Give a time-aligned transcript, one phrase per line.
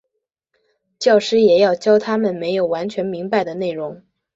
[0.97, 4.01] 教师也要教他们没有完全明白的内容。